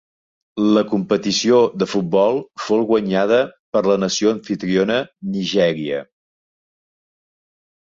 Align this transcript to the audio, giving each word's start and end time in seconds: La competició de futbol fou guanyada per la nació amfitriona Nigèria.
La 0.77 0.83
competició 0.93 1.59
de 1.83 1.89
futbol 1.91 2.41
fou 2.69 2.83
guanyada 2.93 3.39
per 3.77 3.85
la 3.93 4.01
nació 4.07 4.35
amfitriona 4.37 5.01
Nigèria. 5.39 6.05